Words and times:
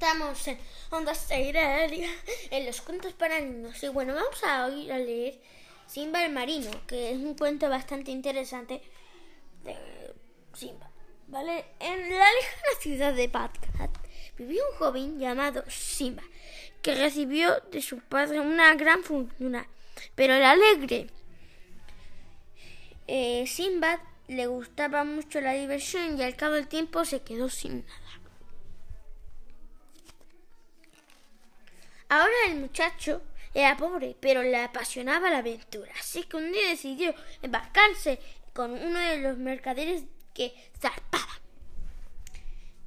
estamos 0.00 0.48
en 0.48 0.56
Onda 0.92 1.14
Cero, 1.14 1.60
en 2.50 2.66
los 2.66 2.80
cuentos 2.80 3.12
para 3.12 3.38
niños. 3.38 3.82
Y 3.82 3.88
bueno, 3.88 4.14
vamos 4.14 4.42
a 4.44 4.64
oír 4.64 4.90
a 4.90 4.96
leer 4.96 5.38
Simba 5.86 6.24
el 6.24 6.32
Marino, 6.32 6.70
que 6.86 7.10
es 7.10 7.18
un 7.18 7.34
cuento 7.34 7.68
bastante 7.68 8.10
interesante 8.10 8.80
de 9.62 9.76
Simba. 10.54 10.90
¿Vale? 11.28 11.66
En 11.80 12.00
la 12.08 12.32
lejana 12.32 12.80
ciudad 12.80 13.12
de 13.12 13.28
Bagdad 13.28 13.90
vivía 14.38 14.62
un 14.72 14.78
joven 14.78 15.18
llamado 15.18 15.64
Simba, 15.68 16.22
que 16.80 16.94
recibió 16.94 17.60
de 17.70 17.82
su 17.82 17.98
padre 17.98 18.40
una 18.40 18.74
gran 18.76 19.04
fortuna. 19.04 19.68
Pero 20.14 20.32
el 20.34 20.44
alegre 20.44 21.08
eh, 23.06 23.46
Simba 23.46 24.00
le 24.28 24.46
gustaba 24.46 25.04
mucho 25.04 25.42
la 25.42 25.52
diversión 25.52 26.18
y 26.18 26.22
al 26.22 26.36
cabo 26.36 26.54
del 26.54 26.68
tiempo 26.68 27.04
se 27.04 27.20
quedó 27.20 27.50
sin 27.50 27.84
nada. 27.84 28.09
Ahora 32.10 32.34
el 32.48 32.56
muchacho 32.56 33.22
era 33.54 33.76
pobre, 33.76 34.16
pero 34.18 34.42
le 34.42 34.56
apasionaba 34.56 35.30
la 35.30 35.38
aventura, 35.38 35.92
así 35.96 36.24
que 36.24 36.38
un 36.38 36.50
día 36.50 36.68
decidió 36.68 37.14
embarcarse 37.40 38.18
con 38.52 38.72
uno 38.72 38.98
de 38.98 39.18
los 39.18 39.38
mercaderes 39.38 40.02
que 40.34 40.52
zarpaba. 40.80 41.40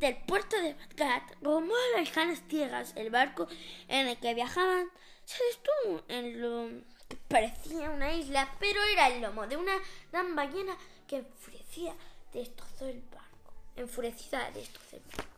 Del 0.00 0.16
puerto 0.16 0.60
de 0.60 0.74
Bagdad 0.74 1.22
rumbo 1.40 1.72
a 1.72 1.98
las 1.98 2.08
lejanas 2.08 2.40
tierras, 2.48 2.94
el 2.96 3.10
barco 3.10 3.46
en 3.86 4.08
el 4.08 4.18
que 4.18 4.34
viajaban 4.34 4.88
se 5.24 5.38
detuvo 5.44 6.02
en 6.08 6.40
lo 6.40 6.68
que 7.08 7.16
parecía 7.28 7.90
una 7.90 8.12
isla, 8.12 8.52
pero 8.58 8.82
era 8.92 9.06
el 9.06 9.22
lomo 9.22 9.46
de 9.46 9.56
una 9.56 9.74
gran 10.10 10.34
ballena 10.34 10.76
que 11.06 11.18
enfurecía 11.18 11.94
destrozó 12.32 12.88
el 12.88 13.00
barco. 13.02 13.52
Enfurecida 13.76 14.50
destrozó 14.50 14.96
el 14.96 15.02
barco. 15.16 15.30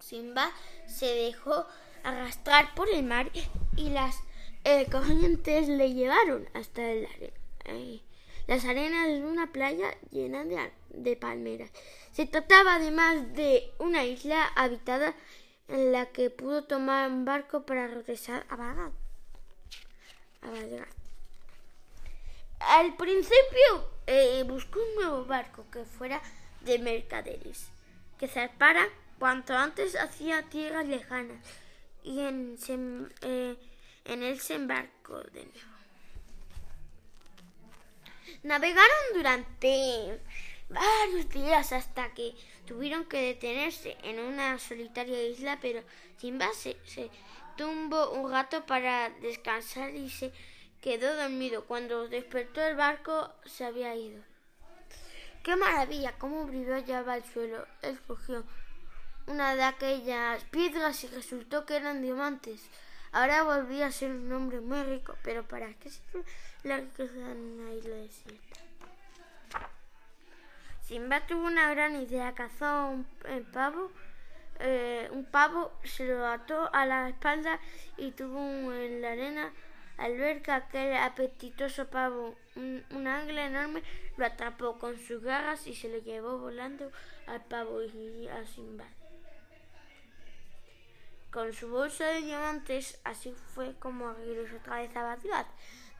Simba 0.00 0.52
se 0.86 1.06
dejó 1.06 1.66
arrastrar 2.06 2.72
por 2.74 2.88
el 2.88 3.02
mar 3.02 3.30
y 3.76 3.90
las 3.90 4.22
eh, 4.64 4.86
corrientes 4.90 5.68
le 5.68 5.92
llevaron 5.92 6.48
hasta 6.54 6.88
el 6.88 7.08
eh, 7.64 8.00
las 8.46 8.64
arenas 8.64 9.08
de 9.08 9.24
una 9.24 9.52
playa 9.52 9.92
llena 10.12 10.44
de, 10.90 11.16
palmeras. 11.16 11.68
Se 12.12 12.26
trataba 12.26 12.76
además 12.76 13.34
de 13.34 13.72
una 13.78 14.04
isla 14.04 14.44
habitada 14.54 15.16
en 15.66 15.90
la 15.90 16.06
que 16.06 16.30
pudo 16.30 16.62
tomar 16.62 17.10
un 17.10 17.24
barco 17.24 17.66
para 17.66 17.88
regresar 17.88 18.46
a 18.48 18.54
Bagdad. 18.54 18.92
Al 22.60 22.96
principio 22.96 23.90
eh, 24.06 24.44
buscó 24.46 24.78
un 24.78 24.94
nuevo 24.94 25.24
barco 25.24 25.64
que 25.72 25.84
fuera 25.84 26.22
de 26.60 26.78
mercaderes, 26.78 27.66
que 28.16 28.28
zarpara 28.28 28.86
cuanto 29.18 29.54
antes 29.54 29.96
hacia 29.96 30.42
tierras 30.44 30.86
lejanas 30.86 31.38
y 32.06 32.20
en, 32.20 32.56
eh, 33.22 33.56
en 34.04 34.20
de 34.20 35.44
nuevo. 35.44 35.76
Navegaron 38.44 39.04
durante 39.12 40.20
varios 40.68 41.28
días 41.30 41.72
hasta 41.72 42.14
que 42.14 42.34
tuvieron 42.64 43.06
que 43.06 43.20
detenerse 43.20 43.96
en 44.04 44.20
una 44.20 44.58
solitaria 44.60 45.20
isla, 45.26 45.58
pero 45.60 45.82
Simba 46.18 46.48
se, 46.54 46.76
se 46.84 47.10
tumbó 47.56 48.10
un 48.10 48.30
rato 48.30 48.64
para 48.66 49.10
descansar 49.10 49.92
y 49.94 50.08
se 50.08 50.32
quedó 50.80 51.16
dormido. 51.16 51.64
Cuando 51.64 52.06
despertó 52.06 52.62
el 52.62 52.76
barco 52.76 53.32
se 53.44 53.64
había 53.64 53.96
ido. 53.96 54.22
¡Qué 55.42 55.56
maravilla! 55.56 56.16
¿Cómo 56.18 56.44
brilló 56.44 56.78
ya 56.78 57.00
al 57.00 57.24
suelo? 57.24 57.66
Él 57.82 57.98
cogió 58.06 58.44
una 59.26 59.56
de 59.56 59.64
aquellas 59.64 60.44
piedras 60.44 61.02
y 61.04 61.08
resultó 61.08 61.66
que 61.66 61.76
eran 61.76 62.02
diamantes. 62.02 62.68
Ahora 63.12 63.42
volvía 63.42 63.86
a 63.86 63.92
ser 63.92 64.10
un 64.10 64.32
hombre 64.32 64.60
muy 64.60 64.82
rico, 64.82 65.16
pero 65.22 65.42
¿para 65.42 65.72
qué 65.74 65.90
sirve 65.90 66.24
la 66.62 66.78
riqueza 66.78 67.14
en 67.14 67.60
una 67.60 67.72
isla 67.72 67.96
desierta? 67.96 68.60
Simba 70.82 71.26
tuvo 71.26 71.46
una 71.46 71.72
gran 71.74 71.96
idea, 71.96 72.34
cazó 72.34 72.88
un, 72.88 73.06
pavo, 73.52 73.90
eh, 74.60 75.08
un 75.12 75.24
pavo, 75.24 75.72
se 75.82 76.04
lo 76.04 76.26
ató 76.26 76.72
a 76.72 76.86
la 76.86 77.08
espalda 77.08 77.58
y 77.96 78.12
tuvo 78.12 78.72
en 78.72 79.02
la 79.02 79.12
arena 79.12 79.52
al 79.98 80.16
ver 80.16 80.42
que 80.42 80.52
aquel 80.52 80.94
apetitoso 80.96 81.88
pavo, 81.88 82.36
un, 82.54 82.84
un 82.90 83.06
águila 83.08 83.46
enorme, 83.46 83.82
lo 84.16 84.26
atrapó 84.26 84.78
con 84.78 84.96
sus 84.98 85.22
garras 85.22 85.66
y 85.66 85.74
se 85.74 85.88
lo 85.88 85.98
llevó 85.98 86.38
volando 86.38 86.92
al 87.26 87.42
pavo 87.44 87.82
y 87.82 88.28
a 88.28 88.46
Simba 88.46 88.84
con 91.30 91.52
su 91.52 91.68
bolsa 91.68 92.06
de 92.06 92.22
diamantes, 92.22 92.98
así 93.04 93.34
fue 93.54 93.74
como 93.78 94.12
regresó 94.12 94.56
otra 94.56 94.76
vez 94.76 94.96
a 94.96 95.02
Bagdad. 95.02 95.46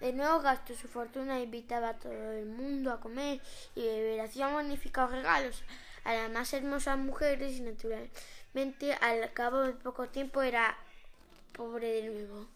De 0.00 0.12
nuevo 0.12 0.40
gastó 0.40 0.74
su 0.74 0.88
fortuna 0.88 1.40
invitaba 1.40 1.90
a 1.90 1.98
todo 1.98 2.32
el 2.32 2.46
mundo 2.46 2.92
a 2.92 3.00
comer 3.00 3.40
y 3.74 3.82
beber. 3.82 4.20
Hacía 4.20 4.48
magníficos 4.48 5.10
regalos 5.10 5.64
a 6.04 6.14
las 6.14 6.30
más 6.30 6.52
hermosas 6.52 6.98
mujeres 6.98 7.52
y 7.52 7.62
naturalmente 7.62 8.92
al 9.00 9.32
cabo 9.32 9.62
de 9.62 9.72
poco 9.72 10.08
tiempo 10.08 10.42
era 10.42 10.76
pobre 11.52 12.02
de 12.02 12.10
nuevo. 12.10 12.46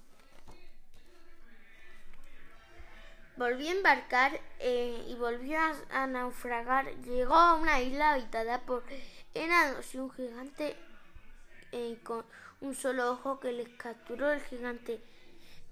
Volvió 3.37 3.70
a 3.70 3.72
embarcar 3.72 4.38
eh, 4.58 5.02
y 5.08 5.14
volvió 5.14 5.58
a, 5.91 6.06
naufragar. 6.06 6.94
Llegó 7.04 7.34
a 7.34 7.54
una 7.54 7.81
isla 7.81 8.12
habitada 8.12 8.60
por 8.60 8.84
enanos 9.32 9.94
y 9.94 9.98
un 9.98 10.10
gigante 10.10 10.76
eh, 11.72 11.98
con 12.03 12.25
un 12.60 12.75
solo 12.75 13.12
ojo 13.12 13.41
que 13.41 13.53
les 13.53 13.69
capturó 13.70 14.31
el 14.32 14.41
gigante. 14.41 15.00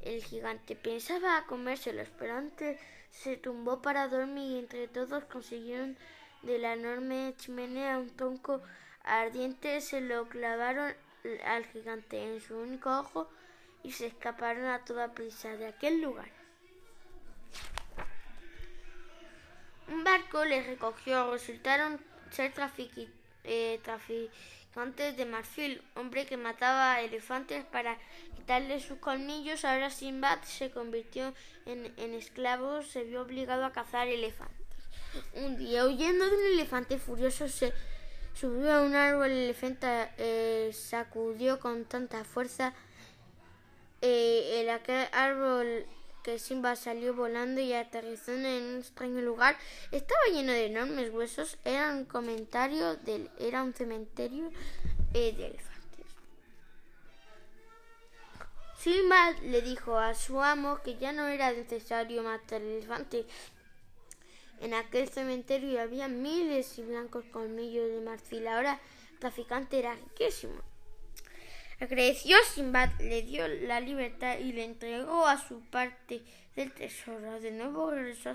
El 0.00 0.22
gigante 0.22 0.76
pensaba 0.76 1.44
comérselos, 1.46 2.08
pero 2.18 2.36
antes 2.36 2.80
se 3.10 3.36
tumbó 3.36 3.82
para 3.82 4.08
dormir 4.08 4.52
y 4.52 4.58
entre 4.58 4.88
todos 4.88 5.24
consiguieron 5.24 5.96
de 6.42 6.58
la 6.58 6.74
enorme 6.74 7.34
chimenea 7.36 7.98
un 7.98 8.10
tronco 8.10 8.62
ardiente, 9.02 9.80
se 9.80 10.00
lo 10.00 10.28
clavaron 10.28 10.94
al 11.44 11.66
gigante 11.66 12.22
en 12.22 12.40
su 12.40 12.56
único 12.56 12.96
ojo 12.98 13.28
y 13.82 13.92
se 13.92 14.06
escaparon 14.06 14.66
a 14.66 14.84
toda 14.84 15.12
prisa 15.12 15.56
de 15.56 15.66
aquel 15.66 16.00
lugar. 16.00 16.30
Un 19.88 20.04
barco 20.04 20.44
les 20.44 20.66
recogió, 20.66 21.32
resultaron 21.32 21.98
ser 22.30 22.52
eh, 23.44 23.80
traficantes 23.82 25.16
de 25.16 25.24
marfil, 25.24 25.82
hombre 25.94 26.26
que 26.26 26.36
mataba 26.36 27.00
elefantes 27.00 27.64
para 27.64 27.98
quitarle 28.36 28.80
sus 28.80 28.98
colmillos. 28.98 29.64
Ahora 29.64 29.90
Sinbad 29.90 30.42
se 30.42 30.70
convirtió 30.70 31.34
en, 31.66 31.92
en 31.96 32.14
esclavo, 32.14 32.82
se 32.82 33.04
vio 33.04 33.22
obligado 33.22 33.64
a 33.64 33.72
cazar 33.72 34.08
elefantes. 34.08 34.56
Un 35.34 35.56
día, 35.58 35.86
huyendo 35.86 36.26
de 36.26 36.36
un 36.36 36.46
elefante 36.52 36.98
furioso, 36.98 37.48
se 37.48 37.72
subió 38.34 38.72
a 38.72 38.82
un 38.82 38.94
árbol. 38.94 39.26
El 39.26 39.44
elefante 39.44 39.86
eh, 40.18 40.70
sacudió 40.72 41.58
con 41.58 41.84
tanta 41.84 42.24
fuerza 42.24 42.74
eh, 44.00 44.60
el 44.60 44.70
aquel 44.70 45.08
árbol 45.12 45.86
que 46.22 46.38
Simba 46.38 46.76
salió 46.76 47.14
volando 47.14 47.60
y 47.60 47.72
aterrizó 47.72 48.32
en 48.32 48.46
un 48.46 48.78
extraño 48.78 49.20
lugar. 49.22 49.56
Estaba 49.92 50.20
lleno 50.32 50.52
de 50.52 50.66
enormes 50.66 51.12
huesos. 51.12 51.58
Era 51.64 51.92
un 51.92 52.04
comentario 52.04 52.96
del, 52.96 53.30
era 53.38 53.62
un 53.62 53.74
cementerio 53.74 54.50
eh, 55.14 55.32
de 55.32 55.46
elefantes. 55.46 56.06
Simba 58.78 59.32
le 59.42 59.62
dijo 59.62 59.98
a 59.98 60.14
su 60.14 60.40
amo 60.40 60.80
que 60.84 60.96
ya 60.96 61.12
no 61.12 61.26
era 61.26 61.52
necesario 61.52 62.22
matar 62.22 62.62
elefantes. 62.62 63.26
En 64.60 64.74
aquel 64.74 65.08
cementerio 65.08 65.80
había 65.80 66.08
miles 66.08 66.78
y 66.78 66.82
blancos 66.82 67.24
colmillos 67.32 67.88
de 67.88 68.00
marfil. 68.00 68.46
Ahora 68.48 68.80
el 69.12 69.18
traficante 69.18 69.78
era 69.78 69.94
riquísimo. 69.94 70.62
Agradeció 71.80 72.36
Simbad, 72.52 72.90
le 72.98 73.22
dio 73.22 73.46
la 73.46 73.78
libertad 73.78 74.38
y 74.38 74.52
le 74.52 74.64
entregó 74.64 75.26
a 75.26 75.38
su 75.38 75.60
parte 75.60 76.22
del 76.56 76.72
tesoro. 76.72 77.40
De 77.40 77.52
nuevo 77.52 77.92
regresó 77.92 78.34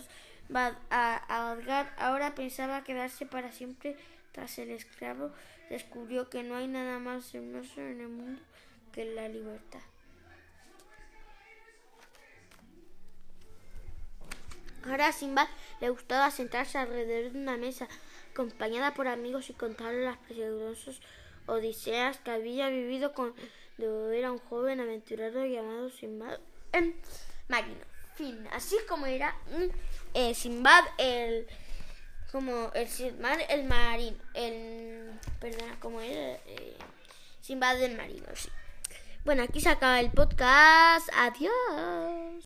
a 0.90 1.52
Adgar. 1.52 1.94
Ahora 1.98 2.36
pensaba 2.36 2.86
quedarse 2.86 3.26
para 3.26 3.52
siempre 3.52 3.98
tras 4.32 4.58
el 4.60 4.72
esclavo. 4.72 5.32
Descubrió 5.70 6.30
que 6.30 6.44
no 6.44 6.56
hay 6.56 6.68
nada 6.68 7.00
más 7.00 7.36
hermoso 7.36 7.82
en 7.82 8.00
el 8.00 8.08
mundo 8.08 8.42
que 8.94 9.06
la 9.06 9.28
libertad. 9.28 9.82
Ahora 14.86 15.08
a 15.08 15.12
Simba 15.12 15.50
le 15.82 15.90
gustaba 15.90 16.32
sentarse 16.32 16.78
alrededor 16.78 17.32
de 17.32 17.40
una 17.40 17.58
mesa, 17.58 17.88
acompañada 18.32 18.94
por 18.94 19.08
amigos 19.08 19.50
y 19.50 19.54
contarle 19.54 20.04
las 20.04 20.18
peligrosas 20.18 21.00
odiseas 21.48 22.18
que 22.20 22.32
había 22.32 22.70
vivido 22.70 23.14
cuando 23.14 24.12
era 24.12 24.32
un 24.32 24.40
joven 24.40 24.80
aventurero 24.80 25.46
llamado 25.46 25.90
Simbad 25.90 26.40
el 26.72 26.96
marino. 27.48 27.86
Fin, 28.16 28.48
así 28.52 28.78
como 28.88 29.06
era 29.06 29.36
eh, 30.14 30.34
Simbad 30.34 30.84
el 30.98 31.48
como 32.32 32.72
el 32.74 32.88
Simbad 32.88 33.40
el 33.50 33.64
marino, 33.66 34.18
el 34.34 35.20
perdona, 35.40 35.80
como 35.80 36.02
era 36.02 36.40
eh, 36.48 36.78
Sinbad 37.42 37.78
del 37.78 37.98
marino, 37.98 38.26
sí. 38.36 38.50
Bueno, 39.26 39.44
aquí 39.44 39.60
se 39.60 39.70
acaba 39.70 40.00
el 40.00 40.12
podcast. 40.12 41.10
Adiós. 41.14 42.42